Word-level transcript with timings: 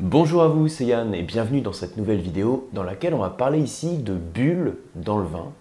Bonjour 0.00 0.44
à 0.44 0.48
vous, 0.48 0.68
c'est 0.68 0.84
Yann 0.84 1.12
et 1.12 1.22
bienvenue 1.22 1.60
dans 1.60 1.72
cette 1.72 1.96
nouvelle 1.96 2.20
vidéo 2.20 2.68
dans 2.72 2.84
laquelle 2.84 3.14
on 3.14 3.18
va 3.18 3.30
parler 3.30 3.58
ici 3.58 3.98
de 3.98 4.14
bulles 4.14 4.76
dans 4.94 5.18
le 5.18 5.26
vin 5.26 5.52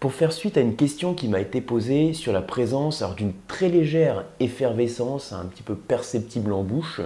pour 0.00 0.14
faire 0.14 0.32
suite 0.32 0.56
à 0.56 0.62
une 0.62 0.76
question 0.76 1.12
qui 1.12 1.28
m'a 1.28 1.40
été 1.40 1.60
posée 1.60 2.14
sur 2.14 2.32
la 2.32 2.40
présence 2.40 3.04
d'une 3.16 3.34
très 3.48 3.68
légère 3.68 4.24
effervescence 4.40 5.34
un 5.34 5.44
petit 5.44 5.62
peu 5.62 5.74
perceptible 5.74 6.54
en 6.54 6.62
bouche 6.62 7.02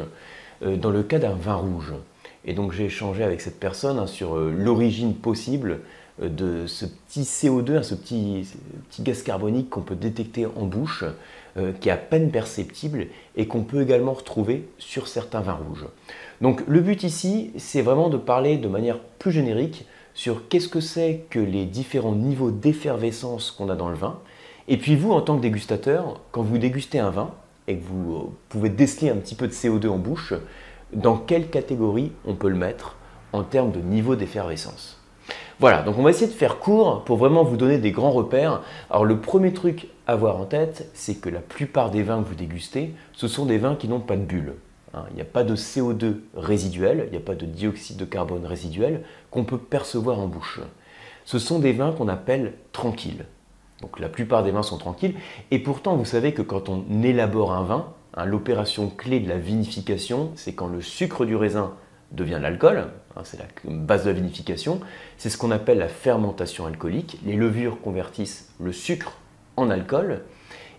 euh, 0.62 0.76
dans 0.76 0.90
le 0.90 1.02
cas 1.02 1.18
d'un 1.18 1.34
vin 1.34 1.56
rouge. 1.56 1.92
Et 2.44 2.52
donc 2.52 2.70
j'ai 2.70 2.84
échangé 2.84 3.24
avec 3.24 3.40
cette 3.40 3.58
personne 3.58 3.98
hein, 3.98 4.06
sur 4.06 4.36
euh, 4.36 4.54
l'origine 4.56 5.16
possible 5.16 5.80
de 6.20 6.66
ce 6.66 6.84
petit 6.84 7.22
CO2, 7.22 7.82
ce 7.82 7.94
petit, 7.94 8.46
petit 8.90 9.02
gaz 9.02 9.22
carbonique 9.22 9.70
qu'on 9.70 9.80
peut 9.80 9.94
détecter 9.94 10.46
en 10.46 10.66
bouche, 10.66 11.04
qui 11.80 11.88
est 11.88 11.92
à 11.92 11.96
peine 11.96 12.30
perceptible 12.30 13.06
et 13.36 13.46
qu'on 13.46 13.62
peut 13.62 13.82
également 13.82 14.12
retrouver 14.12 14.68
sur 14.78 15.08
certains 15.08 15.40
vins 15.40 15.58
rouges. 15.66 15.86
Donc 16.40 16.62
le 16.68 16.80
but 16.80 17.02
ici, 17.02 17.50
c'est 17.56 17.82
vraiment 17.82 18.08
de 18.08 18.16
parler 18.16 18.56
de 18.56 18.68
manière 18.68 18.98
plus 19.18 19.32
générique 19.32 19.86
sur 20.14 20.48
qu'est-ce 20.48 20.68
que 20.68 20.80
c'est 20.80 21.24
que 21.30 21.38
les 21.38 21.64
différents 21.64 22.14
niveaux 22.14 22.50
d'effervescence 22.50 23.50
qu'on 23.50 23.68
a 23.68 23.74
dans 23.74 23.88
le 23.88 23.96
vin. 23.96 24.18
Et 24.68 24.76
puis 24.76 24.96
vous, 24.96 25.12
en 25.12 25.20
tant 25.20 25.36
que 25.36 25.42
dégustateur, 25.42 26.20
quand 26.30 26.42
vous 26.42 26.58
dégustez 26.58 26.98
un 26.98 27.10
vin 27.10 27.30
et 27.66 27.76
que 27.76 27.82
vous 27.82 28.14
euh, 28.14 28.30
pouvez 28.48 28.68
déceler 28.68 29.10
un 29.10 29.16
petit 29.16 29.34
peu 29.34 29.46
de 29.46 29.52
CO2 29.52 29.88
en 29.88 29.98
bouche, 29.98 30.34
dans 30.92 31.16
quelle 31.16 31.48
catégorie 31.48 32.12
on 32.24 32.34
peut 32.34 32.48
le 32.48 32.56
mettre 32.56 32.96
en 33.32 33.42
termes 33.42 33.72
de 33.72 33.80
niveau 33.80 34.16
d'effervescence? 34.16 34.99
Voilà, 35.58 35.82
donc 35.82 35.98
on 35.98 36.02
va 36.02 36.10
essayer 36.10 36.26
de 36.26 36.36
faire 36.36 36.58
court 36.58 37.04
pour 37.04 37.18
vraiment 37.18 37.44
vous 37.44 37.56
donner 37.56 37.78
des 37.78 37.90
grands 37.92 38.12
repères. 38.12 38.62
Alors 38.88 39.04
le 39.04 39.20
premier 39.20 39.52
truc 39.52 39.88
à 40.06 40.12
avoir 40.12 40.36
en 40.36 40.44
tête, 40.44 40.88
c'est 40.94 41.16
que 41.16 41.28
la 41.28 41.40
plupart 41.40 41.90
des 41.90 42.02
vins 42.02 42.22
que 42.22 42.28
vous 42.28 42.34
dégustez, 42.34 42.94
ce 43.12 43.28
sont 43.28 43.44
des 43.44 43.58
vins 43.58 43.76
qui 43.76 43.86
n'ont 43.88 44.00
pas 44.00 44.16
de 44.16 44.22
bulles. 44.22 44.54
Hein, 44.94 45.04
il 45.10 45.16
n'y 45.16 45.22
a 45.22 45.26
pas 45.26 45.44
de 45.44 45.54
CO2 45.54 46.16
résiduel, 46.34 47.04
il 47.08 47.10
n'y 47.10 47.16
a 47.16 47.24
pas 47.24 47.34
de 47.34 47.46
dioxyde 47.46 47.96
de 47.96 48.04
carbone 48.04 48.46
résiduel 48.46 49.02
qu'on 49.30 49.44
peut 49.44 49.58
percevoir 49.58 50.18
en 50.18 50.26
bouche. 50.26 50.60
Ce 51.24 51.38
sont 51.38 51.58
des 51.58 51.72
vins 51.72 51.92
qu'on 51.92 52.08
appelle 52.08 52.54
tranquilles. 52.72 53.26
Donc 53.82 54.00
la 54.00 54.08
plupart 54.08 54.42
des 54.42 54.50
vins 54.50 54.62
sont 54.62 54.78
tranquilles. 54.78 55.14
Et 55.50 55.58
pourtant, 55.58 55.96
vous 55.96 56.04
savez 56.04 56.32
que 56.32 56.42
quand 56.42 56.68
on 56.68 56.84
élabore 57.02 57.52
un 57.52 57.62
vin, 57.62 57.92
hein, 58.14 58.24
l'opération 58.24 58.88
clé 58.88 59.20
de 59.20 59.28
la 59.28 59.38
vinification, 59.38 60.32
c'est 60.34 60.54
quand 60.54 60.68
le 60.68 60.80
sucre 60.80 61.24
du 61.24 61.36
raisin 61.36 61.74
devient 62.12 62.38
l'alcool, 62.40 62.88
hein, 63.16 63.22
c'est 63.24 63.38
la 63.38 63.46
base 63.64 64.04
de 64.04 64.10
la 64.10 64.14
vinification, 64.14 64.80
c'est 65.16 65.30
ce 65.30 65.38
qu'on 65.38 65.50
appelle 65.50 65.78
la 65.78 65.88
fermentation 65.88 66.66
alcoolique. 66.66 67.18
Les 67.24 67.36
levures 67.36 67.80
convertissent 67.80 68.50
le 68.60 68.72
sucre 68.72 69.12
en 69.56 69.70
alcool. 69.70 70.22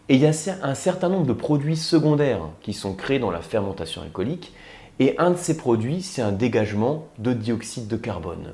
Et 0.09 0.15
il 0.15 0.21
y 0.21 0.25
a 0.25 0.33
un 0.63 0.75
certain 0.75 1.09
nombre 1.09 1.25
de 1.25 1.33
produits 1.33 1.77
secondaires 1.77 2.41
qui 2.61 2.73
sont 2.73 2.93
créés 2.93 3.19
dans 3.19 3.31
la 3.31 3.41
fermentation 3.41 4.01
alcoolique. 4.01 4.53
Et 4.99 5.15
un 5.17 5.31
de 5.31 5.37
ces 5.37 5.55
produits, 5.55 6.01
c'est 6.01 6.21
un 6.21 6.31
dégagement 6.31 7.07
de 7.17 7.33
dioxyde 7.33 7.87
de 7.87 7.95
carbone. 7.95 8.53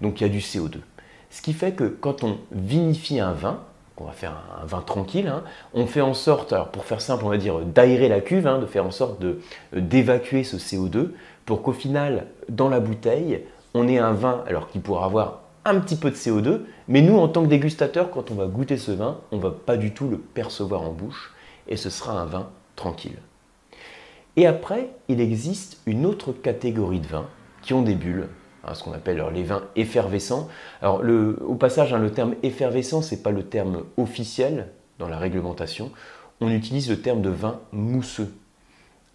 Donc 0.00 0.20
il 0.20 0.24
y 0.24 0.26
a 0.26 0.30
du 0.30 0.40
CO2. 0.40 0.78
Ce 1.30 1.42
qui 1.42 1.52
fait 1.52 1.72
que 1.72 1.84
quand 1.84 2.24
on 2.24 2.38
vinifie 2.50 3.20
un 3.20 3.32
vin, 3.32 3.60
on 3.98 4.04
va 4.04 4.12
faire 4.12 4.42
un 4.60 4.66
vin 4.66 4.80
tranquille, 4.80 5.28
hein, 5.28 5.42
on 5.72 5.86
fait 5.86 6.00
en 6.00 6.12
sorte, 6.12 6.54
pour 6.72 6.84
faire 6.84 7.00
simple, 7.00 7.24
on 7.24 7.30
va 7.30 7.38
dire 7.38 7.60
d'aérer 7.60 8.08
la 8.08 8.20
cuve, 8.20 8.46
hein, 8.46 8.58
de 8.58 8.66
faire 8.66 8.84
en 8.84 8.90
sorte 8.90 9.22
d'évacuer 9.72 10.44
ce 10.44 10.56
CO2 10.56 11.12
pour 11.46 11.62
qu'au 11.62 11.72
final, 11.72 12.26
dans 12.48 12.68
la 12.68 12.80
bouteille, 12.80 13.42
on 13.72 13.88
ait 13.88 13.98
un 13.98 14.12
vin 14.12 14.44
alors 14.46 14.68
qui 14.68 14.80
pourra 14.80 15.06
avoir 15.06 15.42
un 15.64 15.80
petit 15.80 15.96
peu 15.96 16.10
de 16.10 16.16
CO2, 16.16 16.60
mais 16.88 17.02
nous, 17.02 17.16
en 17.16 17.28
tant 17.28 17.42
que 17.42 17.48
dégustateurs, 17.48 18.10
quand 18.10 18.30
on 18.30 18.34
va 18.34 18.46
goûter 18.46 18.76
ce 18.76 18.92
vin, 18.92 19.18
on 19.32 19.36
ne 19.36 19.42
va 19.42 19.50
pas 19.50 19.76
du 19.76 19.92
tout 19.92 20.08
le 20.08 20.18
percevoir 20.18 20.82
en 20.82 20.92
bouche, 20.92 21.34
et 21.68 21.76
ce 21.76 21.90
sera 21.90 22.20
un 22.20 22.24
vin 22.24 22.50
tranquille. 22.76 23.18
Et 24.36 24.46
après, 24.46 24.90
il 25.08 25.20
existe 25.20 25.80
une 25.86 26.04
autre 26.04 26.32
catégorie 26.32 27.00
de 27.00 27.06
vins 27.06 27.28
qui 27.62 27.74
ont 27.74 27.82
des 27.82 27.94
bulles, 27.94 28.28
hein, 28.64 28.74
ce 28.74 28.84
qu'on 28.84 28.92
appelle 28.92 29.24
les 29.32 29.42
vins 29.42 29.62
effervescents. 29.74 30.48
Alors, 30.82 31.02
au 31.40 31.54
passage, 31.54 31.92
hein, 31.92 31.98
le 31.98 32.10
terme 32.10 32.34
effervescent, 32.42 33.02
ce 33.02 33.14
n'est 33.14 33.20
pas 33.20 33.32
le 33.32 33.44
terme 33.44 33.84
officiel 33.96 34.68
dans 34.98 35.08
la 35.08 35.18
réglementation. 35.18 35.90
On 36.40 36.50
utilise 36.50 36.90
le 36.90 37.00
terme 37.00 37.22
de 37.22 37.30
vin 37.30 37.60
mousseux. 37.72 38.32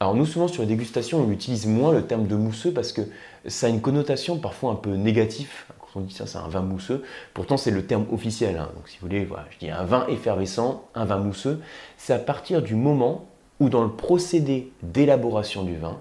Alors 0.01 0.15
nous, 0.15 0.25
souvent 0.25 0.47
sur 0.47 0.63
les 0.63 0.67
dégustations, 0.67 1.19
on 1.19 1.29
utilise 1.29 1.67
moins 1.67 1.91
le 1.91 2.01
terme 2.07 2.25
de 2.25 2.35
mousseux 2.35 2.71
parce 2.71 2.91
que 2.91 3.01
ça 3.45 3.67
a 3.67 3.69
une 3.69 3.81
connotation 3.81 4.39
parfois 4.39 4.71
un 4.71 4.75
peu 4.75 4.95
négative 4.95 5.51
on 5.93 5.99
dit 5.99 6.13
ça, 6.13 6.25
c'est 6.25 6.37
un 6.37 6.47
vin 6.47 6.61
mousseux. 6.61 7.03
Pourtant, 7.33 7.57
c'est 7.57 7.69
le 7.69 7.85
terme 7.85 8.05
officiel. 8.11 8.57
Hein. 8.57 8.69
Donc, 8.75 8.87
si 8.87 8.97
vous 8.97 9.07
voulez, 9.07 9.25
voilà, 9.25 9.45
je 9.51 9.57
dis 9.59 9.69
un 9.69 9.83
vin 9.83 10.07
effervescent, 10.07 10.85
un 10.95 11.03
vin 11.03 11.17
mousseux. 11.17 11.59
C'est 11.97 12.13
à 12.13 12.17
partir 12.17 12.61
du 12.61 12.75
moment 12.75 13.27
où, 13.59 13.67
dans 13.69 13.83
le 13.83 13.91
procédé 13.91 14.71
d'élaboration 14.81 15.63
du 15.63 15.75
vin, 15.75 15.99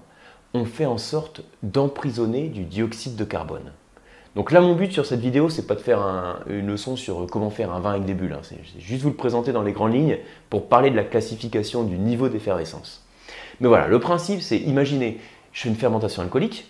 on 0.55 0.65
fait 0.65 0.87
en 0.87 0.97
sorte 0.97 1.43
d'emprisonner 1.65 2.47
du 2.49 2.63
dioxyde 2.63 3.17
de 3.17 3.25
carbone. 3.25 3.73
Donc 4.37 4.53
là, 4.53 4.61
mon 4.61 4.77
but 4.77 4.93
sur 4.93 5.05
cette 5.05 5.19
vidéo, 5.19 5.49
c'est 5.49 5.67
pas 5.67 5.75
de 5.75 5.81
faire 5.81 6.41
une 6.49 6.69
leçon 6.69 6.95
sur 6.95 7.27
comment 7.27 7.51
faire 7.51 7.73
un 7.73 7.81
vin 7.81 7.91
avec 7.91 8.05
des 8.05 8.15
bulles. 8.15 8.35
Hein. 8.35 8.43
C'est 8.45 8.61
juste 8.79 9.03
vous 9.03 9.11
le 9.11 9.17
présenter 9.17 9.53
dans 9.53 9.63
les 9.63 9.73
grandes 9.73 9.93
lignes 9.93 10.19
pour 10.49 10.69
parler 10.69 10.91
de 10.91 10.97
la 10.97 11.05
classification 11.05 11.83
du 11.83 11.99
niveau 11.99 12.29
d'effervescence. 12.29 13.05
Mais 13.61 13.69
voilà, 13.69 13.89
le 13.89 14.01
principe, 14.01 14.41
c'est 14.41 14.59
imaginer, 14.59 15.19
je 15.53 15.63
fais 15.63 15.69
une 15.69 15.77
fermentation 15.77 16.23
alcoolique. 16.23 16.67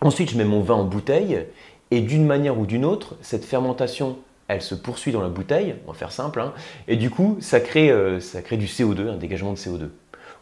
Ensuite, 0.00 0.30
je 0.30 0.38
mets 0.38 0.44
mon 0.44 0.60
vin 0.60 0.74
en 0.74 0.84
bouteille 0.84 1.44
et 1.90 2.00
d'une 2.00 2.26
manière 2.26 2.58
ou 2.58 2.66
d'une 2.66 2.84
autre, 2.84 3.16
cette 3.20 3.44
fermentation, 3.44 4.18
elle 4.48 4.62
se 4.62 4.74
poursuit 4.74 5.12
dans 5.12 5.20
la 5.20 5.28
bouteille, 5.28 5.76
on 5.86 5.92
va 5.92 5.98
faire 5.98 6.12
simple, 6.12 6.40
hein, 6.40 6.52
et 6.86 6.96
du 6.96 7.10
coup, 7.10 7.36
ça 7.40 7.60
crée, 7.60 7.90
euh, 7.90 8.20
ça 8.20 8.42
crée 8.42 8.56
du 8.56 8.66
CO2, 8.66 9.08
un 9.08 9.16
dégagement 9.16 9.52
de 9.52 9.58
CO2. 9.58 9.88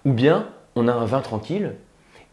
Ou 0.05 0.13
bien, 0.13 0.49
on 0.75 0.89
a 0.89 0.93
un 0.93 1.05
vin 1.07 1.21
tranquille, 1.21 1.75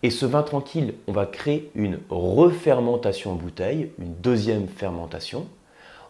et 0.03 0.09
ce 0.09 0.25
vin 0.25 0.43
tranquille, 0.43 0.95
on 1.07 1.11
va 1.11 1.25
créer 1.25 1.71
une 1.75 1.99
refermentation 2.09 3.31
en 3.31 3.35
bouteille, 3.35 3.91
une 3.99 4.15
deuxième 4.15 4.67
fermentation, 4.67 5.47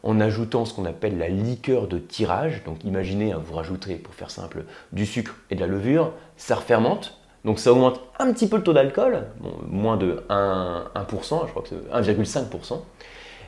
en 0.04 0.20
ajoutant 0.20 0.66
ce 0.66 0.74
qu'on 0.74 0.86
appelle 0.86 1.18
la 1.18 1.30
liqueur 1.30 1.88
de 1.88 1.98
tirage. 1.98 2.64
Donc 2.66 2.84
imaginez, 2.84 3.32
hein, 3.32 3.42
vous 3.44 3.56
rajouterez, 3.56 3.96
pour 3.96 4.14
faire 4.14 4.30
simple, 4.30 4.66
du 4.92 5.06
sucre 5.06 5.36
et 5.50 5.56
de 5.56 5.62
la 5.62 5.68
levure, 5.68 6.12
ça 6.38 6.56
refermente, 6.56 7.20
donc 7.46 7.60
ça 7.60 7.72
augmente 7.72 8.02
un 8.20 8.32
petit 8.32 8.48
peu 8.48 8.58
le 8.58 8.64
taux 8.64 8.74
d'alcool, 8.74 9.26
moins 9.68 9.98
de 9.98 10.24
1%, 10.30 11.48
je 11.48 11.52
crois 11.52 11.64
que 11.64 11.70
c'est 11.70 12.14
1,5%, 12.14 12.82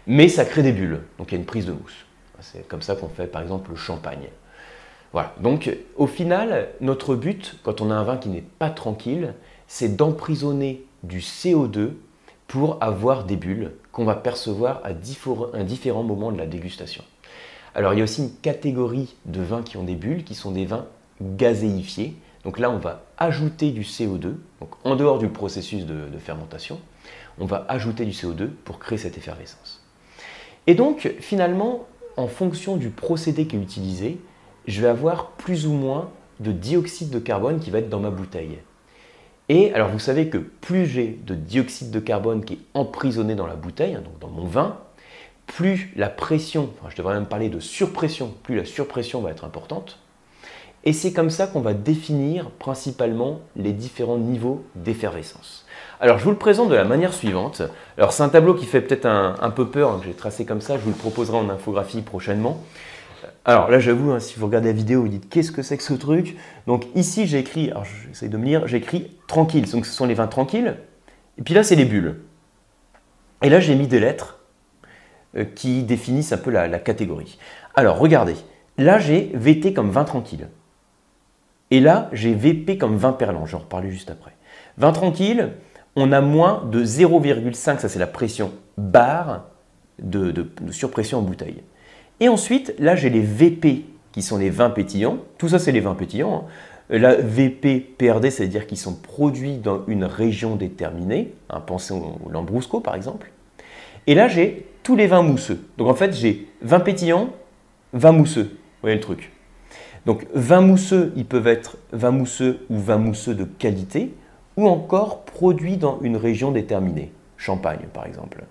mais 0.07 0.27
ça 0.27 0.45
crée 0.45 0.63
des 0.63 0.71
bulles, 0.71 1.01
donc 1.17 1.31
il 1.31 1.35
y 1.35 1.37
a 1.37 1.39
une 1.39 1.45
prise 1.45 1.65
de 1.65 1.71
mousse. 1.71 2.05
C'est 2.41 2.67
comme 2.67 2.81
ça 2.81 2.95
qu'on 2.95 3.09
fait 3.09 3.27
par 3.27 3.41
exemple 3.41 3.71
le 3.71 3.77
champagne. 3.77 4.27
Voilà, 5.13 5.33
donc 5.39 5.73
au 5.95 6.07
final, 6.07 6.69
notre 6.81 7.15
but, 7.15 7.57
quand 7.63 7.79
on 7.79 7.89
a 7.89 7.95
un 7.95 8.03
vin 8.03 8.17
qui 8.17 8.27
n'est 8.27 8.43
pas 8.59 8.69
tranquille, 8.69 9.33
c'est 9.67 9.95
d'emprisonner 9.95 10.85
du 11.03 11.19
CO2 11.19 11.91
pour 12.47 12.77
avoir 12.81 13.23
des 13.23 13.35
bulles 13.35 13.71
qu'on 13.91 14.05
va 14.05 14.15
percevoir 14.15 14.81
à 14.83 14.93
différents 14.93 16.03
moments 16.03 16.31
de 16.31 16.37
la 16.37 16.45
dégustation. 16.45 17.03
Alors 17.73 17.93
il 17.93 17.97
y 17.97 18.01
a 18.01 18.03
aussi 18.03 18.21
une 18.21 18.35
catégorie 18.35 19.15
de 19.25 19.41
vins 19.41 19.63
qui 19.63 19.77
ont 19.77 19.83
des 19.83 19.95
bulles, 19.95 20.23
qui 20.23 20.35
sont 20.35 20.51
des 20.51 20.65
vins 20.65 20.85
gazéifiés, 21.21 22.15
donc 22.45 22.59
là, 22.59 22.69
on 22.69 22.77
va 22.77 23.03
ajouter 23.17 23.71
du 23.71 23.81
CO2, 23.81 24.35
donc 24.59 24.69
en 24.83 24.95
dehors 24.95 25.17
du 25.17 25.29
processus 25.29 25.85
de, 25.87 26.17
fermentation, 26.19 26.79
on 27.39 27.45
va 27.45 27.65
ajouter 27.67 28.05
du 28.05 28.11
CO2 28.11 28.49
pour 28.63 28.77
créer 28.77 28.99
cette 28.99 29.17
effervescence. 29.17 29.83
Et 30.67 30.75
donc, 30.75 31.15
finalement, 31.19 31.87
en 32.17 32.27
fonction 32.27 32.77
du 32.77 32.91
procédé 32.91 33.47
qui 33.47 33.55
est 33.55 33.59
utilisé, 33.59 34.19
je 34.67 34.79
vais 34.79 34.87
avoir 34.87 35.31
plus 35.31 35.65
ou 35.65 35.73
moins 35.73 36.11
de 36.39 36.51
dioxyde 36.51 37.09
de 37.09 37.19
carbone 37.19 37.59
qui 37.59 37.71
va 37.71 37.79
être 37.79 37.89
dans 37.89 37.99
ma 37.99 38.11
bouteille. 38.11 38.59
Et 39.49 39.73
alors 39.73 39.89
vous 39.89 39.99
savez 39.99 40.29
que 40.29 40.37
plus 40.37 40.85
j'ai 40.85 41.19
de 41.25 41.35
dioxyde 41.35 41.91
de 41.91 41.99
carbone 41.99 42.43
qui 42.43 42.53
est 42.53 42.59
emprisonné 42.73 43.35
dans 43.35 43.47
la 43.47 43.55
bouteille, 43.55 43.95
hein, 43.95 44.01
donc 44.03 44.17
dans 44.19 44.29
mon 44.29 44.47
vin, 44.47 44.77
plus 45.45 45.91
la 45.95 46.09
pression, 46.09 46.71
enfin 46.79 46.89
je 46.89 46.97
devrais 46.97 47.13
même 47.13 47.27
parler 47.27 47.49
de 47.49 47.59
surpression, 47.59 48.33
plus 48.43 48.55
la 48.55 48.65
surpression 48.65 49.21
va 49.21 49.29
être 49.29 49.45
importante, 49.45 49.99
et 50.83 50.93
c'est 50.93 51.13
comme 51.13 51.31
ça 51.31 51.47
qu'on 51.47 51.61
va 51.61 51.73
définir 51.73 52.51
principalement 52.51 53.41
les 53.55 53.73
différents 53.73 54.17
niveaux 54.17 54.63
d'effervescence. 54.75 55.65
Alors 55.99 56.19
je 56.19 56.23
vous 56.23 56.31
le 56.31 56.37
présente 56.37 56.69
de 56.69 56.75
la 56.75 56.83
manière 56.83 57.13
suivante. 57.13 57.63
Alors 57.97 58.13
c'est 58.13 58.21
un 58.21 58.29
tableau 58.29 58.53
qui 58.53 58.65
fait 58.65 58.81
peut-être 58.81 59.07
un, 59.07 59.49
peu 59.49 59.67
peur, 59.67 59.91
hein, 59.91 59.99
que 59.99 60.05
j'ai 60.05 60.13
tracé 60.13 60.45
comme 60.45 60.61
ça, 60.61 60.77
je 60.77 60.83
vous 60.83 60.91
le 60.91 60.95
proposerai 60.95 61.37
en 61.37 61.49
infographie 61.49 62.01
prochainement. 62.01 62.61
Alors 63.45 63.69
là 63.69 63.79
j'avoue, 63.79 64.11
hein, 64.11 64.19
si 64.19 64.39
vous 64.39 64.45
regardez 64.45 64.69
la 64.69 64.73
vidéo, 64.73 65.01
vous 65.01 65.07
dites 65.07 65.29
qu'est-ce 65.29 65.51
que 65.51 65.61
c'est 65.61 65.77
que 65.77 65.83
ce 65.83 65.93
truc? 65.93 66.37
Donc 66.67 66.85
ici 66.95 67.27
j'ai 67.27 67.39
écrit, 67.39 67.71
alors 67.71 67.85
j'essaie 67.85 68.29
de 68.29 68.37
me 68.37 68.45
lire, 68.45 68.67
j'ai 68.67 68.77
écrit 68.77 69.11
tranquille, 69.27 69.69
donc 69.69 69.85
ce 69.85 69.93
sont 69.93 70.05
les 70.05 70.13
vins 70.13 70.27
tranquilles. 70.27 70.77
Et 71.37 71.41
puis 71.41 71.53
là 71.53 71.63
c'est 71.63 71.75
les 71.75 71.85
bulles. 71.85 72.21
Et 73.41 73.49
là 73.49 73.59
j'ai 73.59 73.75
mis 73.75 73.87
des 73.87 73.99
lettres 73.99 74.39
euh, 75.35 75.45
qui 75.45 75.83
définissent 75.83 76.31
un 76.31 76.37
peu 76.37 76.51
la, 76.51 76.79
catégorie. 76.79 77.37
Alors 77.75 77.97
regardez, 77.97 78.35
là 78.77 78.99
j'ai 78.99 79.31
VT 79.33 79.73
comme 79.73 79.89
vin 79.89 80.03
tranquille. 80.03 80.47
Et 81.71 81.79
là, 81.79 82.09
j'ai 82.13 82.33
VP 82.33 82.77
comme 82.77 82.95
20 82.95 83.13
perlants, 83.13 83.45
j'en 83.45 83.59
reparlerai 83.59 83.91
juste 83.91 84.11
après. 84.11 84.33
20 84.77 84.91
tranquille, 84.91 85.53
on 85.95 86.11
a 86.11 86.21
moins 86.21 86.63
de 86.71 86.83
0,5, 86.83 87.79
ça 87.79 87.89
c'est 87.89 87.99
la 87.99 88.07
pression 88.07 88.51
bar 88.77 89.45
de, 89.99 90.47
surpression 90.71 91.19
en 91.19 91.21
bouteille. 91.21 91.63
Et 92.19 92.29
ensuite, 92.29 92.73
là 92.79 92.95
j'ai 92.95 93.09
les 93.09 93.21
VP 93.21 93.85
qui 94.11 94.21
sont 94.21 94.37
les 94.37 94.49
vins 94.49 94.69
pétillants. 94.69 95.17
Tout 95.37 95.49
ça 95.49 95.59
c'est 95.59 95.71
les 95.71 95.81
vins 95.81 95.95
pétillants. 95.95 96.45
Hein. 96.45 96.49
La 96.89 97.15
VP, 97.15 97.79
PRD, 97.97 98.29
c'est-à-dire 98.29 98.67
qu'ils 98.67 98.77
sont 98.77 98.93
produits 98.93 99.57
dans 99.57 99.83
une 99.87 100.03
région 100.03 100.55
déterminée. 100.55 101.33
Hein, 101.49 101.61
pensez 101.61 101.93
au 101.93 102.29
Lambrusco 102.29 102.79
par 102.79 102.95
exemple. 102.95 103.31
Et 104.07 104.13
là, 104.13 104.27
j'ai 104.27 104.67
tous 104.83 104.95
les 104.95 105.07
vins 105.07 105.23
mousseux. 105.23 105.65
Donc 105.77 105.87
en 105.87 105.95
fait, 105.95 106.13
j'ai 106.13 106.47
vin 106.61 106.79
pétillant, 106.79 107.29
vin 107.93 108.11
mousseux. 108.11 108.51
Vous 108.51 108.81
voyez 108.81 108.95
le 108.95 109.01
truc. 109.01 109.31
Donc 110.05 110.27
vins 110.35 110.61
mousseux, 110.61 111.11
ils 111.15 111.25
peuvent 111.25 111.47
être 111.47 111.77
vins 111.91 112.11
mousseux 112.11 112.59
ou 112.69 112.77
vins 112.77 112.99
mousseux 112.99 113.33
de 113.33 113.45
qualité, 113.45 114.13
ou 114.57 114.67
encore 114.67 115.25
produits 115.25 115.77
dans 115.77 115.99
une 116.01 116.17
région 116.17 116.51
déterminée. 116.51 117.11
Champagne, 117.37 117.87
par 117.91 118.05
exemple. 118.05 118.43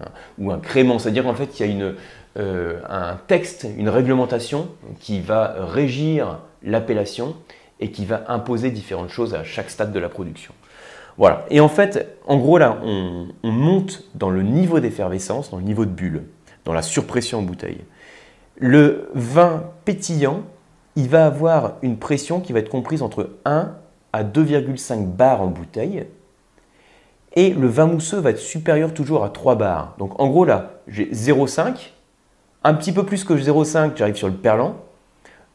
Hein, 0.00 0.08
ou 0.38 0.52
un 0.52 0.58
crément, 0.58 0.98
c'est-à-dire 0.98 1.24
qu'en 1.24 1.34
fait, 1.34 1.58
il 1.58 1.66
y 1.66 1.68
a 1.68 1.72
une, 1.72 1.94
euh, 2.36 2.80
un 2.88 3.16
texte, 3.26 3.66
une 3.76 3.88
réglementation 3.88 4.68
qui 5.00 5.20
va 5.20 5.54
régir 5.58 6.40
l'appellation 6.62 7.34
et 7.80 7.90
qui 7.90 8.04
va 8.04 8.24
imposer 8.28 8.70
différentes 8.70 9.10
choses 9.10 9.34
à 9.34 9.44
chaque 9.44 9.70
stade 9.70 9.92
de 9.92 9.98
la 9.98 10.08
production. 10.08 10.52
Voilà. 11.16 11.44
Et 11.50 11.60
en 11.60 11.68
fait, 11.68 12.18
en 12.26 12.36
gros, 12.36 12.58
là, 12.58 12.78
on, 12.82 13.26
monte 13.42 14.04
dans 14.14 14.30
le 14.30 14.42
niveau 14.42 14.78
d'effervescence, 14.78 15.50
dans 15.50 15.56
le 15.56 15.64
niveau 15.64 15.84
de 15.84 15.90
bulle, 15.90 16.24
dans 16.64 16.72
la 16.72 16.82
surpression 16.82 17.40
en 17.40 17.42
bouteille. 17.42 17.80
Le 18.56 19.10
vin 19.14 19.64
pétillant, 19.84 20.42
il 20.96 21.08
va 21.08 21.26
avoir 21.26 21.74
une 21.82 21.98
pression 21.98 22.40
qui 22.40 22.52
va 22.52 22.60
être 22.60 22.68
comprise 22.68 23.02
entre 23.02 23.30
1 23.44 23.72
à 24.12 24.24
2,5 24.24 25.06
bars 25.06 25.42
en 25.42 25.48
bouteille. 25.48 26.06
Et 27.34 27.50
le 27.50 27.66
vin 27.66 27.86
mousseux 27.86 28.18
va 28.18 28.30
être 28.30 28.38
supérieur 28.38 28.94
toujours 28.94 29.24
à 29.24 29.30
3 29.30 29.56
bars. 29.56 29.94
Donc 29.98 30.20
en 30.20 30.28
gros, 30.28 30.44
là, 30.44 30.80
j'ai 30.86 31.06
0,5. 31.10 31.90
Un 32.68 32.74
petit 32.74 32.92
peu 32.92 33.02
plus 33.02 33.24
que 33.24 33.32
0,5, 33.32 33.92
j'arrive 33.96 34.16
sur 34.16 34.28
le 34.28 34.34
perlant. 34.34 34.76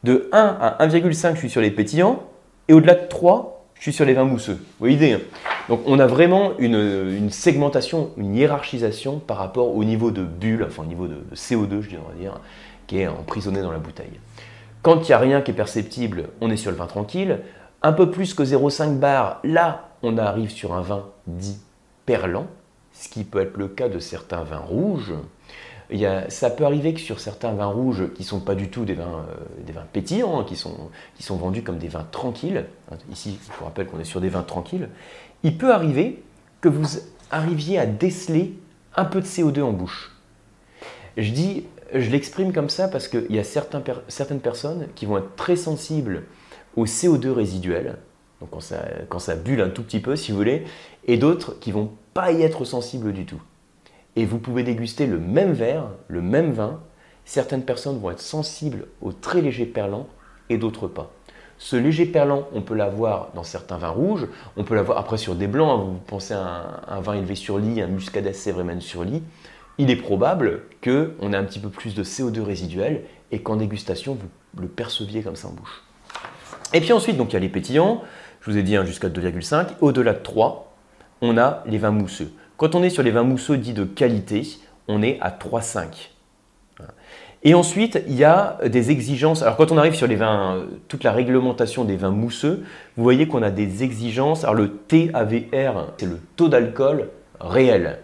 De 0.02 0.28
1 0.32 0.36
à 0.60 0.84
1,5, 0.84 1.34
je 1.34 1.38
suis 1.38 1.48
sur 1.48 1.60
les 1.60 1.70
pétillants. 1.70 2.24
Et 2.66 2.72
au-delà 2.72 2.96
de 2.96 3.06
3, 3.06 3.66
je 3.76 3.82
suis 3.82 3.92
sur 3.92 4.04
les 4.04 4.14
vins 4.14 4.24
mousseux. 4.24 4.54
Vous 4.54 4.74
voyez 4.80 4.96
l'idée 4.96 5.12
hein 5.12 5.20
Donc 5.68 5.82
on 5.86 6.00
a 6.00 6.08
vraiment 6.08 6.58
une, 6.58 7.30
segmentation, 7.30 8.10
une 8.16 8.34
hiérarchisation 8.34 9.20
par 9.20 9.36
rapport 9.36 9.76
au 9.76 9.84
niveau 9.84 10.10
de 10.10 10.24
bulle, 10.24 10.64
enfin 10.66 10.82
au 10.82 10.86
niveau 10.86 11.06
de, 11.06 11.22
CO2, 11.36 11.82
je 11.82 11.90
dirais, 11.90 12.02
dire, 12.18 12.40
qui 12.88 12.98
est 12.98 13.06
emprisonné 13.06 13.62
dans 13.62 13.70
la 13.70 13.78
bouteille. 13.78 14.18
Quand 14.82 14.96
il 15.02 15.06
n'y 15.06 15.12
a 15.12 15.18
rien 15.18 15.40
qui 15.40 15.52
est 15.52 15.54
perceptible, 15.54 16.30
on 16.40 16.50
est 16.50 16.56
sur 16.56 16.72
le 16.72 16.76
vin 16.76 16.88
tranquille. 16.88 17.42
Un 17.82 17.92
peu 17.92 18.10
plus 18.10 18.34
que 18.34 18.42
0,5 18.42 18.98
bar, 18.98 19.38
là, 19.44 19.90
on 20.02 20.18
arrive 20.18 20.50
sur 20.50 20.74
un 20.74 20.80
vin 20.80 21.04
dit 21.28 21.60
perlant, 22.06 22.48
ce 22.92 23.08
qui 23.08 23.22
peut 23.22 23.40
être 23.40 23.56
le 23.56 23.68
cas 23.68 23.88
de 23.88 24.00
certains 24.00 24.42
vins 24.42 24.58
rouges 24.58 25.14
ça 26.28 26.50
peut 26.50 26.64
arriver 26.64 26.94
que 26.94 27.00
sur 27.00 27.20
certains 27.20 27.52
vins 27.52 27.66
rouges 27.66 28.12
qui 28.14 28.22
ne 28.22 28.26
sont 28.26 28.40
pas 28.40 28.54
du 28.54 28.68
tout 28.68 28.84
des 28.84 28.94
vins, 28.94 29.26
euh, 29.28 29.80
pétillants, 29.92 30.40
hein, 30.40 30.44
qui, 30.44 30.56
sont, 30.56 31.36
vendus 31.36 31.62
comme 31.62 31.78
des 31.78 31.88
vins 31.88 32.06
tranquilles, 32.10 32.66
hein, 32.90 32.96
ici 33.12 33.38
je 33.46 33.58
vous 33.58 33.64
rappelle 33.64 33.86
qu'on 33.86 34.00
est 34.00 34.04
sur 34.04 34.20
des 34.20 34.28
vins 34.28 34.42
tranquilles, 34.42 34.88
il 35.42 35.56
peut 35.56 35.72
arriver 35.72 36.22
que 36.60 36.68
vous 36.68 36.86
arriviez 37.30 37.78
à 37.78 37.86
déceler 37.86 38.54
un 38.96 39.04
peu 39.04 39.20
de 39.20 39.26
CO2 39.26 39.62
en 39.62 39.72
bouche. 39.72 40.12
Je 41.16 42.10
l'exprime 42.10 42.52
comme 42.52 42.70
ça 42.70 42.88
parce 42.88 43.06
qu'il 43.06 43.30
y 43.30 43.38
a 43.38 43.44
certaines 43.44 44.40
personnes 44.40 44.88
qui 44.94 45.06
vont 45.06 45.18
être 45.18 45.36
très 45.36 45.56
sensibles 45.56 46.24
au 46.76 46.86
CO2 46.86 47.30
résiduel, 47.30 47.98
donc 48.40 48.50
quand 48.50 48.60
ça, 48.60 48.84
quand 49.08 49.20
ça 49.20 49.36
bulle 49.36 49.60
un 49.60 49.68
tout 49.68 49.84
petit 49.84 50.00
peu 50.00 50.16
si 50.16 50.32
vous 50.32 50.38
voulez, 50.38 50.64
et 51.06 51.18
d'autres 51.18 51.58
qui 51.60 51.70
vont 51.70 51.92
pas 52.14 52.32
y 52.32 52.42
être 52.42 52.64
sensibles 52.64 53.12
du 53.12 53.26
tout 53.26 53.40
et 54.16 54.24
vous 54.24 54.38
pouvez 54.38 54.62
déguster 54.62 55.06
le 55.06 55.18
même 55.18 55.52
verre, 55.52 55.88
le 56.08 56.22
même 56.22 56.52
vin. 56.52 56.80
Certaines 57.24 57.64
personnes 57.64 57.98
vont 57.98 58.10
être 58.10 58.20
sensibles 58.20 58.86
au 59.00 59.12
très 59.12 59.40
léger 59.40 59.66
perlant 59.66 60.06
et 60.50 60.58
d'autres 60.58 60.88
pas. 60.88 61.10
Ce 61.58 61.76
léger 61.76 62.04
perlant, 62.04 62.48
on 62.52 62.62
peut 62.62 62.74
l'avoir 62.74 63.30
dans 63.34 63.44
certains 63.44 63.78
vins 63.78 63.88
rouges, 63.88 64.26
on 64.56 64.64
peut 64.64 64.74
l'avoir 64.74 64.98
après 64.98 65.18
sur 65.18 65.34
des 65.34 65.46
blancs. 65.46 65.80
Hein. 65.80 65.84
vous 65.84 65.98
pensez 66.06 66.34
à 66.34 66.82
un, 66.88 67.00
vin 67.00 67.14
élevé 67.14 67.34
sur 67.34 67.58
lit, 67.58 67.80
un 67.80 67.86
muscadet 67.86 68.32
Sévremen 68.32 68.80
sur 68.80 69.04
lit. 69.04 69.22
Il 69.78 69.90
est 69.90 69.96
probable 69.96 70.62
qu'on 70.82 71.32
ait 71.32 71.36
un 71.36 71.44
petit 71.44 71.60
peu 71.60 71.68
plus 71.68 71.94
de 71.94 72.04
CO2 72.04 72.40
résiduel 72.42 73.04
et 73.32 73.40
qu'en 73.40 73.56
dégustation, 73.56 74.14
vous 74.14 74.62
le 74.62 74.68
perceviez 74.68 75.22
comme 75.22 75.36
ça 75.36 75.48
en 75.48 75.52
bouche. 75.52 75.82
Et 76.72 76.80
puis 76.80 76.92
ensuite, 76.92 77.16
donc, 77.16 77.30
il 77.30 77.34
y 77.34 77.36
a 77.36 77.40
les 77.40 77.48
pétillants, 77.48 78.02
je 78.40 78.50
vous 78.50 78.56
ai 78.56 78.62
dit 78.62 78.76
hein, 78.76 78.84
jusqu'à 78.84 79.08
2,5. 79.08 79.68
Au-delà 79.80 80.12
de 80.12 80.22
3, 80.22 80.74
on 81.22 81.38
a 81.38 81.62
les 81.66 81.78
vins 81.78 81.90
mousseux. 81.90 82.30
Quand 82.64 82.76
on 82.76 82.82
est 82.82 82.88
sur 82.88 83.02
les 83.02 83.10
vins 83.10 83.24
mousseux 83.24 83.58
dits 83.58 83.74
de 83.74 83.84
qualité, 83.84 84.40
on 84.88 85.02
est 85.02 85.18
à 85.20 85.28
3,5. 85.28 86.08
Et 87.42 87.52
ensuite, 87.52 88.02
il 88.08 88.14
y 88.14 88.24
a 88.24 88.58
des 88.64 88.90
exigences. 88.90 89.42
Alors, 89.42 89.58
quand 89.58 89.70
on 89.70 89.76
arrive 89.76 89.94
sur 89.94 90.06
les 90.06 90.16
vins, 90.16 90.64
toute 90.88 91.04
la 91.04 91.12
réglementation 91.12 91.84
des 91.84 91.96
vins 91.96 92.10
mousseux, 92.10 92.64
vous 92.96 93.02
voyez 93.02 93.28
qu'on 93.28 93.42
a 93.42 93.50
des 93.50 93.82
exigences. 93.82 94.44
Alors, 94.44 94.54
le 94.54 94.78
TAVR, 94.78 95.92
c'est 95.98 96.06
le 96.06 96.18
taux 96.36 96.48
d'alcool 96.48 97.10
réel. 97.38 97.98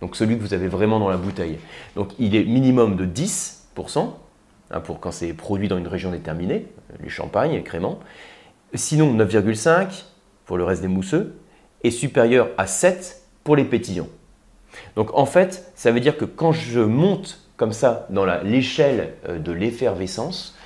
Donc, 0.00 0.14
celui 0.14 0.36
que 0.36 0.42
vous 0.42 0.54
avez 0.54 0.68
vraiment 0.68 1.00
dans 1.00 1.10
la 1.10 1.16
bouteille. 1.16 1.58
Donc, 1.96 2.12
il 2.20 2.36
est 2.36 2.44
minimum 2.44 2.94
de 2.94 3.06
10%, 3.06 4.08
hein, 4.70 4.80
pour 4.82 5.00
quand 5.00 5.10
c'est 5.10 5.32
produit 5.32 5.66
dans 5.66 5.78
une 5.78 5.88
région 5.88 6.12
déterminée, 6.12 6.68
les 7.02 7.08
champagnes, 7.08 7.54
les 7.54 7.64
créments. 7.64 7.98
Sinon, 8.72 9.12
9,5 9.16 10.04
pour 10.44 10.58
le 10.58 10.62
reste 10.62 10.82
des 10.82 10.86
mousseux. 10.86 11.34
Et 11.82 11.90
supérieur 11.90 12.50
à 12.56 12.68
7 12.68 13.25
les 13.54 13.64
pétillants. 13.64 14.08
Donc 14.96 15.10
en 15.14 15.26
fait, 15.26 15.70
ça 15.74 15.92
veut 15.92 16.00
dire 16.00 16.16
que 16.16 16.24
quand 16.24 16.52
je 16.52 16.80
monte 16.80 17.40
comme 17.56 17.72
ça 17.72 18.06
dans 18.10 18.24
l'échelle 18.42 19.14
euh, 19.28 19.38
de 19.38 19.52
l'effervescence, 19.52 20.56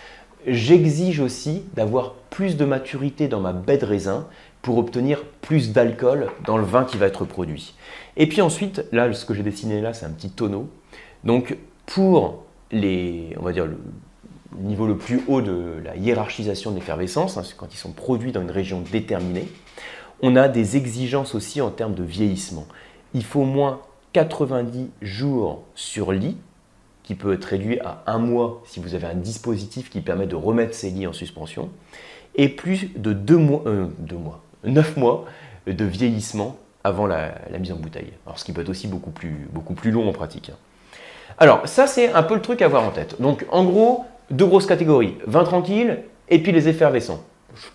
j'exige 0.46 1.20
aussi 1.20 1.64
d'avoir 1.74 2.14
plus 2.30 2.56
de 2.56 2.64
maturité 2.64 3.28
dans 3.28 3.40
ma 3.40 3.52
baie 3.52 3.78
de 3.78 3.84
raisin 3.84 4.26
pour 4.62 4.78
obtenir 4.78 5.24
plus 5.40 5.72
d'alcool 5.72 6.28
dans 6.46 6.56
le 6.56 6.64
vin 6.64 6.84
qui 6.84 6.96
va 6.96 7.06
être 7.06 7.24
produit. 7.24 7.74
Et 8.16 8.28
puis 8.28 8.40
ensuite, 8.40 8.84
là, 8.92 9.12
ce 9.12 9.24
que 9.24 9.34
j'ai 9.34 9.42
dessiné 9.42 9.80
là, 9.80 9.92
c'est 9.92 10.06
un 10.06 10.10
petit 10.10 10.30
tonneau. 10.30 10.68
Donc 11.24 11.56
pour 11.86 12.44
les, 12.72 13.34
on 13.38 13.42
va 13.42 13.52
dire 13.52 13.66
le 13.66 13.78
niveau 14.58 14.86
le 14.86 14.96
plus 14.96 15.22
haut 15.28 15.40
de 15.40 15.80
la 15.84 15.96
hiérarchisation 15.96 16.70
de 16.70 16.76
l'effervescence, 16.76 17.36
hein, 17.36 17.42
quand 17.56 17.72
ils 17.72 17.78
sont 17.78 17.92
produits 17.92 18.32
dans 18.32 18.42
une 18.42 18.50
région 18.50 18.82
déterminée, 18.92 19.48
on 20.22 20.36
a 20.36 20.48
des 20.48 20.76
exigences 20.76 21.34
aussi 21.34 21.60
en 21.60 21.70
termes 21.70 21.94
de 21.94 22.02
vieillissement. 22.02 22.66
Il 23.14 23.24
faut 23.24 23.40
au 23.40 23.44
moins 23.44 23.80
90 24.12 24.90
jours 25.02 25.62
sur 25.74 26.12
lit, 26.12 26.36
qui 27.02 27.14
peut 27.14 27.32
être 27.32 27.44
réduit 27.44 27.80
à 27.80 28.02
un 28.06 28.18
mois 28.18 28.62
si 28.66 28.80
vous 28.80 28.94
avez 28.94 29.06
un 29.06 29.14
dispositif 29.14 29.90
qui 29.90 30.00
permet 30.00 30.26
de 30.26 30.36
remettre 30.36 30.74
ces 30.74 30.90
lits 30.90 31.06
en 31.06 31.12
suspension, 31.12 31.70
et 32.36 32.48
plus 32.48 32.90
de 32.96 33.12
2 33.12 33.36
mois, 33.36 33.62
euh, 33.66 33.88
mois, 34.12 34.42
9 34.64 34.96
mois 34.96 35.24
de 35.66 35.84
vieillissement 35.84 36.56
avant 36.84 37.06
la, 37.06 37.34
mise 37.58 37.72
en 37.72 37.76
bouteille. 37.76 38.12
Alors, 38.26 38.38
ce 38.38 38.44
qui 38.44 38.52
peut 38.52 38.62
être 38.62 38.68
aussi 38.68 38.88
beaucoup 38.88 39.10
plus, 39.10 39.48
beaucoup 39.52 39.74
plus 39.74 39.90
long 39.90 40.08
en 40.08 40.12
pratique. 40.12 40.52
Alors, 41.38 41.66
ça, 41.66 41.86
c'est 41.86 42.12
un 42.12 42.22
peu 42.22 42.34
le 42.34 42.42
truc 42.42 42.62
à 42.62 42.66
avoir 42.66 42.84
en 42.84 42.90
tête. 42.90 43.20
Donc, 43.20 43.46
en 43.50 43.64
gros, 43.64 44.04
deux 44.30 44.46
grosses 44.46 44.66
catégories 44.66 45.16
vin 45.26 45.44
tranquille 45.44 46.02
et 46.28 46.42
puis 46.42 46.52
les 46.52 46.68
effervescents, 46.68 47.22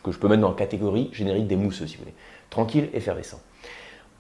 que 0.04 0.12
je 0.12 0.18
peux 0.18 0.28
mettre 0.28 0.42
dans 0.42 0.50
la 0.50 0.56
catégorie 0.56 1.10
générique 1.12 1.48
des 1.48 1.56
mousseux, 1.56 1.88
si 1.88 1.98
vous 1.98 2.04
voulez 2.04 2.16
tranquille, 2.50 2.90
effervescent. 2.94 3.42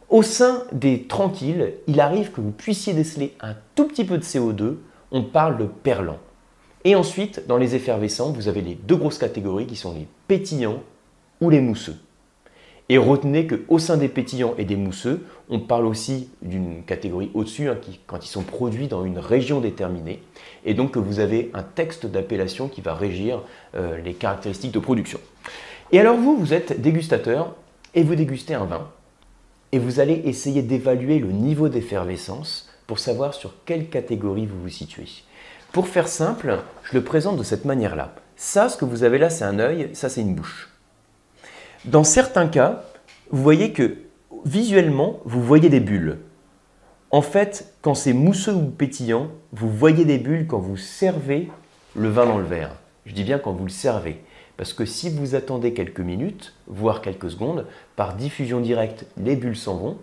Au 0.09 0.21
sein 0.21 0.63
des 0.71 1.03
tranquilles, 1.03 1.73
il 1.87 1.99
arrive 1.99 2.31
que 2.31 2.41
vous 2.41 2.51
puissiez 2.51 2.93
déceler 2.93 3.35
un 3.41 3.55
tout 3.73 3.87
petit 3.87 4.05
peu 4.05 4.17
de 4.17 4.23
CO2, 4.23 4.75
on 5.11 5.23
parle 5.23 5.57
de 5.57 5.65
perlant. 5.65 6.19
Et 6.83 6.95
ensuite, 6.95 7.47
dans 7.47 7.57
les 7.57 7.73
effervescents, 7.73 8.31
vous 8.31 8.47
avez 8.47 8.61
les 8.61 8.75
deux 8.75 8.95
grosses 8.95 9.17
catégories 9.17 9.65
qui 9.65 9.75
sont 9.75 9.93
les 9.93 10.07
pétillants 10.27 10.83
ou 11.41 11.49
les 11.49 11.59
mousseux. 11.59 11.95
Et 12.87 12.99
retenez 12.99 13.47
qu'au 13.47 13.79
sein 13.79 13.97
des 13.97 14.07
pétillants 14.07 14.53
et 14.59 14.65
des 14.65 14.75
mousseux, 14.75 15.25
on 15.49 15.59
parle 15.59 15.87
aussi 15.87 16.29
d'une 16.43 16.83
catégorie 16.83 17.31
au-dessus, 17.33 17.67
hein, 17.67 17.77
quand 18.05 18.23
ils 18.23 18.29
sont 18.29 18.43
produits 18.43 18.87
dans 18.87 19.03
une 19.03 19.17
région 19.17 19.59
déterminée, 19.59 20.21
et 20.65 20.75
donc 20.75 20.91
que 20.91 20.99
vous 20.99 21.19
avez 21.19 21.49
un 21.55 21.63
texte 21.63 22.05
d'appellation 22.05 22.67
qui 22.67 22.81
va 22.81 22.93
régir 22.93 23.41
euh, 23.73 23.97
les 23.97 24.13
caractéristiques 24.13 24.71
de 24.71 24.79
production. 24.79 25.19
Et 25.91 25.99
alors 25.99 26.15
vous, 26.15 26.37
vous 26.37 26.53
êtes 26.53 26.79
dégustateur, 26.79 27.55
et 27.95 28.03
vous 28.03 28.15
dégustez 28.15 28.53
un 28.53 28.65
vin 28.65 28.89
et 29.71 29.79
vous 29.79 29.99
allez 29.99 30.21
essayer 30.25 30.61
d'évaluer 30.61 31.19
le 31.19 31.31
niveau 31.31 31.69
d'effervescence 31.69 32.69
pour 32.87 32.99
savoir 32.99 33.33
sur 33.33 33.55
quelle 33.65 33.89
catégorie 33.89 34.45
vous 34.45 34.61
vous 34.61 34.69
situez. 34.69 35.07
Pour 35.71 35.87
faire 35.87 36.07
simple, 36.07 36.59
je 36.83 36.93
le 36.93 37.03
présente 37.03 37.37
de 37.37 37.43
cette 37.43 37.65
manière-là. 37.65 38.15
Ça, 38.35 38.69
ce 38.69 38.77
que 38.77 38.85
vous 38.85 39.03
avez 39.03 39.17
là, 39.17 39.29
c'est 39.29 39.43
un 39.43 39.59
œil, 39.59 39.89
ça, 39.93 40.07
c'est 40.07 40.21
une 40.21 40.35
bouche. 40.35 40.69
Dans 41.85 42.03
certains 42.03 42.47
cas, 42.47 42.83
vous 43.31 43.41
voyez 43.41 43.73
que 43.73 43.97
visuellement, 44.45 45.19
vous 45.25 45.41
voyez 45.41 45.69
des 45.69 45.79
bulles. 45.79 46.19
En 47.11 47.21
fait, 47.21 47.73
quand 47.81 47.95
c'est 47.95 48.13
mousseux 48.13 48.53
ou 48.53 48.69
pétillant, 48.69 49.29
vous 49.51 49.69
voyez 49.69 50.05
des 50.05 50.17
bulles 50.17 50.47
quand 50.47 50.59
vous 50.59 50.77
servez 50.77 51.49
le 51.95 52.09
vin 52.09 52.25
dans 52.25 52.37
le 52.37 52.45
verre. 52.45 52.75
Je 53.05 53.13
dis 53.13 53.23
bien 53.23 53.39
quand 53.39 53.53
vous 53.53 53.65
le 53.65 53.69
servez. 53.69 54.21
Parce 54.57 54.73
que 54.73 54.85
si 54.85 55.09
vous 55.09 55.35
attendez 55.35 55.73
quelques 55.73 55.99
minutes, 55.99 56.53
voire 56.67 57.01
quelques 57.01 57.31
secondes, 57.31 57.65
par 57.95 58.15
diffusion 58.15 58.61
directe, 58.61 59.05
les 59.17 59.35
bulles 59.35 59.57
s'en 59.57 59.75
vont 59.75 59.97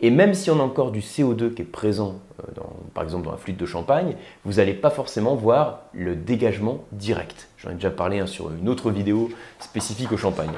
Et 0.00 0.10
même 0.10 0.32
si 0.34 0.50
on 0.50 0.60
a 0.60 0.62
encore 0.62 0.92
du 0.92 1.00
CO2 1.00 1.52
qui 1.52 1.62
est 1.62 1.64
présent, 1.64 2.20
euh, 2.40 2.62
par 2.94 3.04
exemple 3.04 3.24
dans 3.24 3.32
la 3.32 3.36
flûte 3.36 3.58
de 3.58 3.66
champagne, 3.66 4.14
vous 4.44 4.54
n'allez 4.54 4.74
pas 4.74 4.90
forcément 4.90 5.34
voir 5.34 5.82
le 5.92 6.16
dégagement 6.16 6.84
direct. 6.92 7.48
J'en 7.58 7.70
ai 7.70 7.74
déjà 7.74 7.90
parlé 7.90 8.18
hein, 8.18 8.26
sur 8.26 8.50
une 8.50 8.68
autre 8.68 8.90
vidéo 8.90 9.30
spécifique 9.58 10.12
au 10.12 10.16
champagne. 10.16 10.52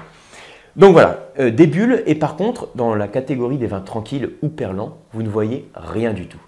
Donc 0.76 0.92
voilà, 0.92 1.30
euh, 1.40 1.50
des 1.50 1.66
bulles, 1.66 2.04
et 2.06 2.14
par 2.14 2.36
contre, 2.36 2.68
dans 2.76 2.94
la 2.94 3.08
catégorie 3.08 3.58
des 3.58 3.66
vins 3.66 3.80
tranquilles 3.80 4.30
ou 4.42 4.48
perlants, 4.48 4.98
vous 5.12 5.24
ne 5.24 5.28
voyez 5.28 5.68
rien 5.74 6.12
du 6.12 6.28
tout. 6.28 6.40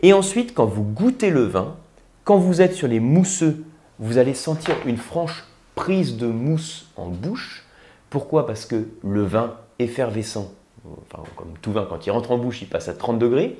Et 0.00 0.14
ensuite, 0.14 0.54
quand 0.54 0.64
vous 0.64 0.84
goûtez 0.84 1.28
le 1.28 1.42
vin, 1.42 1.76
quand 2.24 2.38
vous 2.38 2.62
êtes 2.62 2.72
sur 2.72 2.88
les 2.88 3.00
mousseux, 3.00 3.64
vous 3.98 4.16
allez 4.16 4.32
sentir 4.32 4.74
une 4.86 4.96
franche 4.96 5.44
prise 5.80 6.18
de 6.18 6.26
mousse 6.26 6.90
en 6.98 7.08
bouche. 7.08 7.64
Pourquoi? 8.10 8.46
Parce 8.46 8.66
que 8.66 8.88
le 9.02 9.22
vin 9.22 9.56
effervescent, 9.78 10.52
comme 11.36 11.54
tout 11.62 11.72
vin, 11.72 11.86
quand 11.88 12.04
il 12.04 12.10
rentre 12.10 12.32
en 12.32 12.36
bouche, 12.36 12.60
il 12.60 12.68
passe 12.68 12.90
à 12.90 12.92
30 12.92 13.18
degrés, 13.18 13.58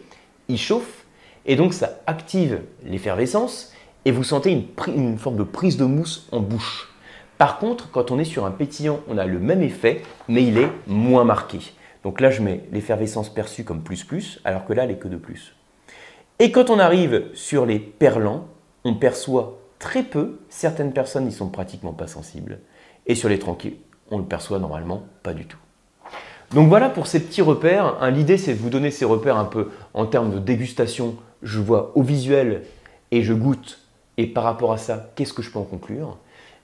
il 0.48 0.58
chauffe, 0.58 1.06
et 1.46 1.56
donc 1.56 1.72
ça 1.72 1.98
active 2.06 2.60
l'effervescence, 2.84 3.72
et 4.04 4.10
vous 4.10 4.22
sentez 4.22 4.50
une, 4.52 4.66
une 4.94 5.16
forme 5.16 5.36
de 5.36 5.44
prise 5.44 5.78
de 5.78 5.86
mousse 5.86 6.28
en 6.30 6.40
bouche. 6.40 6.92
Par 7.38 7.58
contre, 7.58 7.90
quand 7.90 8.10
on 8.10 8.18
est 8.18 8.24
sur 8.24 8.44
un 8.44 8.50
pétillant, 8.50 9.00
on 9.08 9.16
a 9.16 9.24
le 9.24 9.38
même 9.38 9.62
effet, 9.62 10.02
mais 10.28 10.44
il 10.44 10.58
est 10.58 10.70
moins 10.86 11.24
marqué. 11.24 11.72
Donc 12.04 12.20
là, 12.20 12.30
je 12.30 12.42
mets 12.42 12.68
l'effervescence 12.70 13.30
perçue 13.30 13.64
comme 13.64 13.82
plus 13.82 14.04
plus, 14.04 14.42
alors 14.44 14.66
que 14.66 14.74
là, 14.74 14.84
elle 14.84 14.90
est 14.90 14.98
que 14.98 15.08
de 15.08 15.16
plus. 15.16 15.54
Et 16.38 16.52
quand 16.52 16.68
on 16.68 16.78
arrive 16.78 17.28
sur 17.32 17.64
les 17.64 17.78
perlants, 17.78 18.46
on 18.84 18.94
perçoit 18.94 19.59
très 19.80 20.04
peu. 20.04 20.38
Certaines 20.48 20.92
personnes 20.92 21.24
n'y 21.24 21.32
sont 21.32 21.48
pratiquement 21.48 21.92
pas 21.92 22.06
sensibles. 22.06 22.60
Et 23.06 23.16
sur 23.16 23.28
les 23.28 23.40
tranquilles, 23.40 23.78
on 24.12 24.18
le 24.18 24.24
perçoit 24.24 24.60
normalement 24.60 25.02
pas 25.24 25.34
du 25.34 25.46
tout. 25.46 25.58
Donc 26.52 26.68
voilà 26.68 26.88
pour 26.88 27.08
ces 27.08 27.20
petits 27.20 27.42
repères. 27.42 27.96
Hein, 28.00 28.10
l'idée, 28.10 28.38
c'est 28.38 28.54
de 28.54 28.58
vous 28.58 28.70
donner 28.70 28.92
ces 28.92 29.04
repères 29.04 29.36
un 29.36 29.44
peu 29.44 29.70
en 29.94 30.06
termes 30.06 30.30
de 30.30 30.38
dégustation. 30.38 31.16
Je 31.42 31.58
vois 31.58 31.92
au 31.96 32.02
visuel 32.02 32.62
et 33.10 33.22
je 33.22 33.32
goûte. 33.32 33.80
Et 34.16 34.26
par 34.26 34.44
rapport 34.44 34.72
à 34.72 34.78
ça, 34.78 35.10
qu'est-ce 35.16 35.32
que 35.32 35.42
je 35.42 35.50
peux 35.50 35.58
en 35.58 35.64
conclure? 35.64 36.18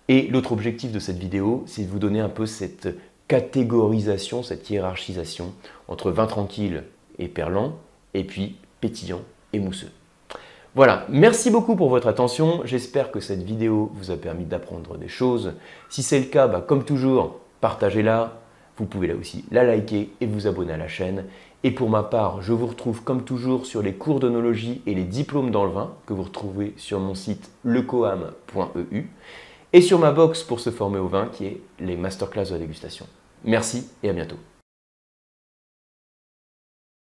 Et 0.09 0.29
l'autre 0.29 0.53
objectif 0.53 0.93
de 0.93 0.99
cette 0.99 1.19
vidéo, 1.19 1.65
c'est 1.67 1.83
de 1.83 1.89
vous 1.89 1.99
donner 1.99 2.21
un 2.21 2.29
peu 2.29 2.47
cette 2.47 2.89
catégorisation, 3.29 4.43
cette 4.43 4.71
hiérarchisation 4.71 5.53
entre 5.89 6.11
vin 6.13 6.27
tranquille 6.27 6.85
et 7.19 7.29
perlant, 7.29 7.75
et 8.15 8.23
puis 8.23 8.57
pétillant 8.81 9.23
et 9.53 9.59
mousseux. 9.59 9.91
Voilà, 10.77 11.07
merci 11.09 11.51
beaucoup 11.51 11.75
pour 11.75 11.89
votre 11.89 12.07
attention. 12.07 12.61
J'espère 12.67 13.11
que 13.11 13.19
cette 13.19 13.43
vidéo 13.43 13.91
vous 13.95 14.11
a 14.11 14.17
permis 14.19 14.45
d'apprendre 14.45 14.99
des 14.99 15.09
choses. 15.09 15.55
Si 15.89 16.03
c'est 16.03 16.19
le 16.19 16.27
cas, 16.27 16.49
bah, 16.49 16.61
comme 16.61 16.85
toujours, 16.85 17.41
partagez-la. 17.63 18.35
Vous 18.77 18.85
pouvez 18.85 19.07
là 19.07 19.15
aussi 19.15 19.47
la 19.51 19.65
liker 19.65 20.11
et 20.21 20.27
vous 20.27 20.47
abonner 20.47 20.75
à 20.75 20.77
la 20.77 20.87
chaîne. 20.87 21.25
Et 21.65 21.71
pour 21.71 21.89
ma 21.89 22.03
part, 22.03 22.43
je 22.43 22.53
vous 22.53 22.67
retrouve 22.67 23.03
comme 23.05 23.25
toujours 23.25 23.65
sur 23.65 23.81
les 23.81 23.95
cours 23.95 24.21
d'onologie 24.21 24.83
et 24.85 24.95
les 24.95 25.05
diplômes 25.05 25.51
dans 25.51 25.65
le 25.65 25.71
vin 25.71 25.95
que 26.05 26.13
vous 26.13 26.25
retrouvez 26.25 26.75
sur 26.77 27.01
mon 27.01 27.15
site 27.15 27.51
lecoam.eu 27.65 29.07
et 29.73 29.81
sur 29.81 29.99
ma 29.99 30.13
box 30.13 30.43
pour 30.43 30.61
se 30.61 30.69
former 30.69 30.99
au 30.99 31.09
vin 31.09 31.29
qui 31.33 31.47
est 31.47 31.61
les 31.81 31.97
masterclass 31.97 32.49
de 32.49 32.53
la 32.53 32.59
dégustation. 32.59 33.07
Merci 33.45 33.89
et 34.03 34.11
à 34.11 34.13
bientôt. 34.13 34.37